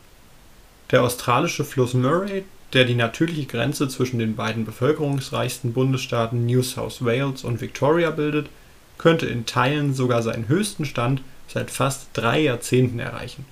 Der 0.91 1.03
australische 1.03 1.63
Fluss 1.63 1.93
Murray, 1.93 2.43
der 2.73 2.85
die 2.85 2.95
natürliche 2.95 3.45
Grenze 3.45 3.87
zwischen 3.87 4.19
den 4.19 4.35
beiden 4.35 4.65
bevölkerungsreichsten 4.65 5.73
Bundesstaaten 5.73 6.45
New 6.45 6.61
South 6.61 7.03
Wales 7.03 7.43
und 7.43 7.61
Victoria 7.61 8.11
bildet, 8.11 8.49
könnte 8.97 9.25
in 9.27 9.45
Teilen 9.45 9.93
sogar 9.93 10.21
seinen 10.23 10.47
höchsten 10.47 10.85
Stand 10.85 11.21
seit 11.47 11.71
fast 11.71 12.09
drei 12.13 12.41
Jahrzehnten 12.41 12.99
erreichen. 12.99 13.45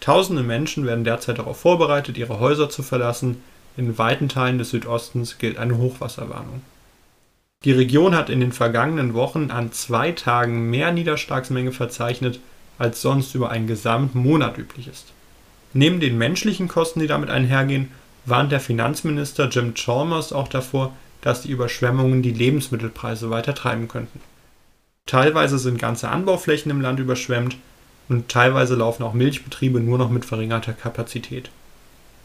Tausende 0.00 0.42
Menschen 0.42 0.86
werden 0.86 1.04
derzeit 1.04 1.38
darauf 1.38 1.58
vorbereitet, 1.58 2.18
ihre 2.18 2.38
Häuser 2.38 2.68
zu 2.68 2.82
verlassen. 2.82 3.42
In 3.76 3.98
weiten 3.98 4.28
Teilen 4.28 4.58
des 4.58 4.70
Südostens 4.70 5.38
gilt 5.38 5.58
eine 5.58 5.78
Hochwasserwarnung. 5.78 6.62
Die 7.64 7.72
Region 7.72 8.14
hat 8.14 8.28
in 8.28 8.40
den 8.40 8.52
vergangenen 8.52 9.14
Wochen 9.14 9.50
an 9.50 9.72
zwei 9.72 10.12
Tagen 10.12 10.68
mehr 10.68 10.92
Niederschlagsmenge 10.92 11.72
verzeichnet, 11.72 12.40
als 12.78 13.00
sonst 13.00 13.34
über 13.34 13.50
einen 13.50 13.66
gesamten 13.66 14.18
Monat 14.18 14.58
üblich 14.58 14.86
ist. 14.86 15.12
Neben 15.72 15.98
den 15.98 16.18
menschlichen 16.18 16.68
Kosten, 16.68 17.00
die 17.00 17.06
damit 17.06 17.30
einhergehen, 17.30 17.90
warnt 18.26 18.52
der 18.52 18.60
Finanzminister 18.60 19.48
Jim 19.48 19.74
Chalmers 19.74 20.32
auch 20.32 20.48
davor, 20.48 20.94
dass 21.22 21.42
die 21.42 21.50
Überschwemmungen 21.50 22.22
die 22.22 22.32
Lebensmittelpreise 22.32 23.30
weiter 23.30 23.54
treiben 23.54 23.88
könnten. 23.88 24.20
Teilweise 25.06 25.58
sind 25.58 25.78
ganze 25.78 26.08
Anbauflächen 26.08 26.70
im 26.70 26.82
Land 26.82 27.00
überschwemmt 27.00 27.56
und 28.08 28.28
teilweise 28.28 28.74
laufen 28.74 29.02
auch 29.02 29.14
Milchbetriebe 29.14 29.80
nur 29.80 29.96
noch 29.96 30.10
mit 30.10 30.26
verringerter 30.26 30.74
Kapazität. 30.74 31.50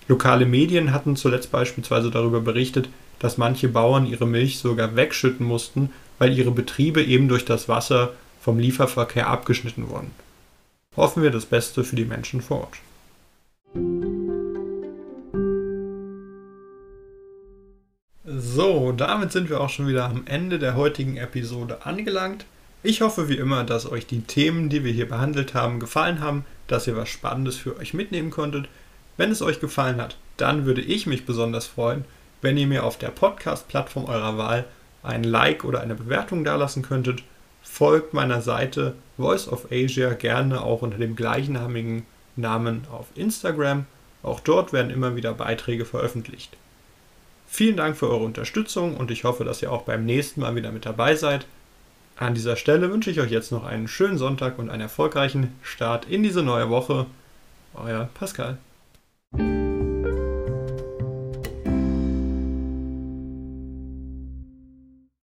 Lokale 0.10 0.46
Medien 0.46 0.92
hatten 0.92 1.16
zuletzt 1.16 1.52
beispielsweise 1.52 2.12
darüber 2.12 2.42
berichtet, 2.42 2.90
dass 3.20 3.38
manche 3.38 3.68
Bauern 3.68 4.06
ihre 4.06 4.26
Milch 4.26 4.60
sogar 4.60 4.96
wegschütten 4.96 5.46
mussten, 5.46 5.92
weil 6.18 6.38
ihre 6.38 6.52
Betriebe 6.52 7.04
eben 7.04 7.28
durch 7.28 7.46
das 7.46 7.70
Wasser 7.70 8.14
vom 8.42 8.60
Lieferverkehr 8.60 9.28
abgeschnitten 9.28 9.90
wurden. 9.90 10.12
Hoffen 10.96 11.24
wir 11.24 11.32
das 11.32 11.46
Beste 11.46 11.84
für 11.84 11.96
die 11.96 12.06
Menschen 12.06 12.42
vor 12.42 12.62
Ort. 12.62 12.78
So, 18.26 18.92
damit 18.92 19.32
sind 19.32 19.50
wir 19.50 19.60
auch 19.60 19.70
schon 19.70 19.88
wieder 19.88 20.06
am 20.06 20.24
Ende 20.26 20.60
der 20.60 20.76
heutigen 20.76 21.18
Episode 21.18 21.86
angelangt. 21.86 22.46
Ich 22.84 23.02
hoffe 23.02 23.28
wie 23.28 23.38
immer, 23.38 23.64
dass 23.64 23.90
euch 23.92 24.08
die 24.08 24.22
Themen, 24.22 24.70
die 24.70 24.84
wir 24.84 24.92
hier 24.92 25.10
behandelt 25.10 25.54
haben, 25.54 25.80
gefallen 25.80 26.22
haben, 26.22 26.46
dass 26.68 26.88
ihr 26.88 26.96
was 26.96 27.10
Spannendes 27.10 27.58
für 27.58 27.78
euch 27.78 27.94
mitnehmen 27.94 28.30
konntet. 28.30 28.70
Wenn 29.18 29.32
es 29.32 29.42
euch 29.42 29.60
gefallen 29.60 30.00
hat, 30.00 30.18
dann 30.38 30.66
würde 30.66 30.82
ich 30.82 31.06
mich 31.06 31.26
besonders 31.26 31.68
freuen, 31.68 32.06
wenn 32.42 32.58
ihr 32.58 32.68
mir 32.68 32.84
auf 32.84 32.98
der 32.98 33.10
Podcast-Plattform 33.10 34.06
eurer 34.06 34.38
Wahl 34.38 34.66
ein 35.04 35.24
Like 35.24 35.64
oder 35.64 35.82
eine 35.82 35.96
Bewertung 35.96 36.44
dalassen 36.44 36.84
könntet. 36.84 37.24
Folgt 37.62 38.14
meiner 38.14 38.42
Seite 38.42 38.96
Voice 39.18 39.48
of 39.48 39.72
Asia 39.72 40.14
gerne 40.14 40.62
auch 40.62 40.82
unter 40.82 40.98
dem 40.98 41.16
gleichnamigen 41.16 42.06
Namen 42.36 42.86
auf 42.92 43.08
Instagram. 43.16 43.86
Auch 44.24 44.40
dort 44.40 44.74
werden 44.74 44.92
immer 44.92 45.16
wieder 45.16 45.34
Beiträge 45.34 45.86
veröffentlicht. 45.86 46.58
Vielen 47.48 47.78
Dank 47.78 47.98
für 47.98 48.10
eure 48.10 48.24
Unterstützung 48.24 48.96
und 48.96 49.12
ich 49.12 49.24
hoffe, 49.24 49.44
dass 49.44 49.62
ihr 49.62 49.72
auch 49.72 49.84
beim 49.84 50.06
nächsten 50.06 50.42
Mal 50.42 50.56
wieder 50.56 50.72
mit 50.72 50.86
dabei 50.86 51.16
seid. 51.16 51.48
An 52.16 52.34
dieser 52.34 52.58
Stelle 52.58 52.92
wünsche 52.92 53.12
ich 53.12 53.22
euch 53.22 53.32
jetzt 53.32 53.52
noch 53.52 53.64
einen 53.64 53.88
schönen 53.88 54.18
Sonntag 54.18 54.60
und 54.60 54.70
einen 54.70 54.82
erfolgreichen 54.82 55.56
Start 55.62 56.06
in 56.06 56.22
diese 56.22 56.44
neue 56.44 56.70
Woche. 56.70 57.06
Euer 57.74 58.10
Pascal. 58.14 58.58